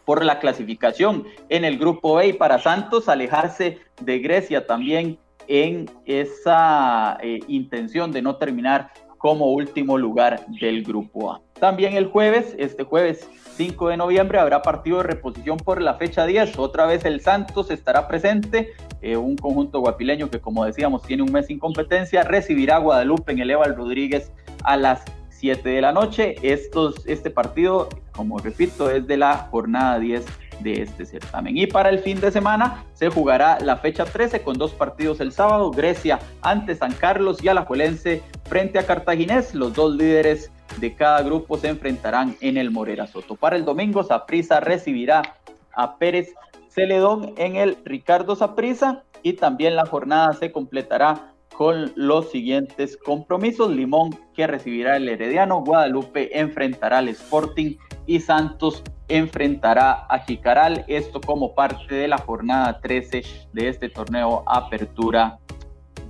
por 0.06 0.24
la 0.24 0.38
clasificación 0.38 1.26
en 1.50 1.66
el 1.66 1.80
grupo 1.80 2.16
B 2.16 2.28
y 2.28 2.34
para 2.34 2.60
Santos 2.60 3.10
alejarse 3.10 3.80
de 4.00 4.20
Grecia 4.20 4.68
también 4.68 5.18
en 5.48 5.90
esa 6.06 7.18
eh, 7.22 7.40
intención 7.48 8.12
de 8.12 8.22
no 8.22 8.36
terminar 8.36 8.92
como 9.26 9.48
último 9.48 9.98
lugar 9.98 10.46
del 10.62 10.84
grupo 10.84 11.32
A. 11.32 11.42
También 11.60 11.94
el 11.94 12.06
jueves, 12.06 12.56
este 12.60 12.84
jueves 12.84 13.28
5 13.56 13.88
de 13.90 13.98
noviembre, 13.98 14.38
habrá 14.38 14.62
partido 14.62 14.98
de 14.98 15.04
reposición 15.06 15.58
por 15.58 15.82
la 15.82 15.96
fecha 15.96 16.28
10. 16.28 16.60
Otra 16.60 16.86
vez 16.86 17.06
el 17.06 17.22
Santos 17.22 17.72
estará 17.72 18.08
presente, 18.08 18.74
eh, 19.02 19.18
un 19.18 19.36
conjunto 19.36 19.80
guapileño 19.80 20.30
que 20.30 20.40
como 20.40 20.64
decíamos 20.64 21.02
tiene 21.02 21.24
un 21.24 21.32
mes 21.32 21.48
sin 21.48 21.58
competencia, 21.58 22.22
recibirá 22.22 22.76
a 22.76 22.80
Guadalupe 22.82 23.32
en 23.32 23.40
el 23.40 23.50
Eval 23.50 23.76
Rodríguez 23.76 24.32
a 24.64 24.78
las 24.78 25.04
7 25.30 25.70
de 25.70 25.82
la 25.82 25.92
noche. 25.92 26.36
Este 26.44 27.32
partido, 27.32 27.90
como 28.12 28.38
repito, 28.38 28.92
es 28.92 29.08
de 29.08 29.18
la 29.18 29.38
jornada 29.50 29.98
10 29.98 30.24
de 30.60 30.82
este 30.82 31.06
certamen. 31.06 31.58
Y 31.58 31.68
para 31.68 31.90
el 31.90 32.00
fin 32.00 32.20
de 32.20 32.32
semana 32.32 32.84
se 32.94 33.10
jugará 33.10 33.60
la 33.60 33.78
fecha 33.78 34.06
13 34.06 34.42
con 34.42 34.58
dos 34.58 34.72
partidos 34.74 35.20
el 35.20 35.32
sábado, 35.32 35.72
Grecia 35.72 36.20
ante 36.42 36.76
San 36.76 36.94
Carlos 36.94 37.44
y 37.44 37.48
Alajuelense 37.48 38.24
frente 38.46 38.80
a 38.80 38.86
Cartaginés. 38.86 39.54
Los 39.54 39.74
dos 39.74 39.96
líderes 39.96 40.52
de 40.78 40.94
cada 40.96 41.22
grupo 41.22 41.58
se 41.58 41.70
enfrentarán 41.70 42.36
en 42.42 42.58
el 42.58 42.72
Morera 42.72 43.08
Soto. 43.08 43.36
Para 43.36 43.56
el 43.56 43.66
domingo, 43.66 44.04
Saprisa 44.04 44.60
recibirá 44.60 45.36
a 45.74 45.98
Pérez 45.98 46.34
Celedón 46.70 47.34
en 47.38 47.56
el 47.56 47.78
Ricardo 47.86 48.36
Saprisa 48.36 49.04
y 49.24 49.34
también 49.34 49.76
la 49.76 49.86
jornada 49.86 50.34
se 50.34 50.52
completará 50.52 51.32
con 51.56 51.92
los 51.96 52.32
siguientes 52.32 52.98
compromisos. 52.98 53.72
Limón 53.72 54.18
que 54.34 54.46
recibirá 54.46 54.98
el 54.98 55.08
Herediano, 55.08 55.64
Guadalupe 55.64 56.38
enfrentará 56.38 57.00
al 57.00 57.10
Sporting 57.10 57.78
y 58.06 58.20
Santos 58.20 58.84
enfrentará 59.08 60.06
a 60.10 60.20
Jicaral. 60.20 60.86
Esto 60.88 61.22
como 61.22 61.54
parte 61.54 61.96
de 61.96 62.08
la 62.08 62.18
jornada 62.18 62.80
13 62.80 63.24
de 63.54 63.70
este 63.70 63.90
torneo 63.90 64.44
Apertura 64.48 65.40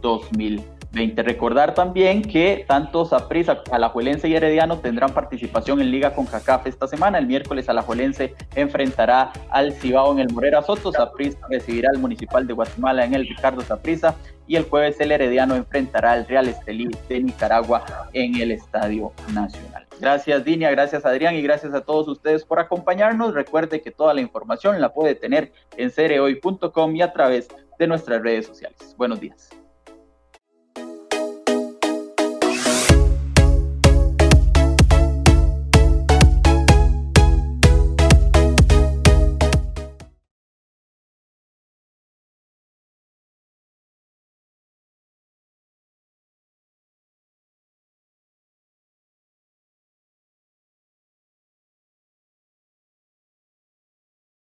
2020. 0.01 0.74
Recordar 0.95 1.73
también 1.73 2.21
que 2.21 2.63
tanto 2.65 3.03
Saprissa, 3.03 3.61
Alajuelense 3.69 4.29
y 4.29 4.35
Herediano 4.35 4.79
tendrán 4.79 5.13
participación 5.13 5.81
en 5.81 5.91
Liga 5.91 6.13
con 6.15 6.25
CACAF 6.25 6.67
esta 6.67 6.87
semana. 6.87 7.17
El 7.17 7.27
miércoles 7.27 7.67
Alajuelense 7.67 8.33
enfrentará 8.55 9.33
al 9.49 9.73
Cibao 9.73 10.13
en 10.13 10.19
el 10.19 10.31
Morera 10.31 10.61
Soto. 10.61 10.93
Saprissa 10.93 11.37
recibirá 11.49 11.89
al 11.93 11.99
Municipal 11.99 12.47
de 12.47 12.53
Guatemala 12.53 13.03
en 13.03 13.13
el 13.13 13.27
Ricardo 13.27 13.59
Saprissa. 13.61 14.15
Y 14.47 14.55
el 14.55 14.63
jueves 14.63 14.97
el 15.01 15.11
Herediano 15.11 15.55
enfrentará 15.55 16.13
al 16.13 16.27
Real 16.27 16.47
Estelí 16.47 16.89
de 17.09 17.19
Nicaragua 17.19 17.83
en 18.13 18.35
el 18.35 18.51
Estadio 18.51 19.11
Nacional. 19.33 19.85
Gracias 19.99 20.45
Dinia, 20.45 20.69
gracias 20.71 21.05
Adrián 21.05 21.35
y 21.35 21.41
gracias 21.41 21.73
a 21.73 21.81
todos 21.81 22.07
ustedes 22.07 22.45
por 22.45 22.59
acompañarnos. 22.59 23.33
Recuerde 23.33 23.81
que 23.81 23.91
toda 23.91 24.13
la 24.13 24.21
información 24.21 24.79
la 24.79 24.93
puede 24.93 25.15
tener 25.15 25.51
en 25.75 25.89
cereoy.com 25.89 26.95
y 26.95 27.01
a 27.01 27.11
través 27.11 27.49
de 27.79 27.87
nuestras 27.87 28.21
redes 28.21 28.45
sociales. 28.45 28.95
Buenos 28.97 29.19
días. 29.19 29.64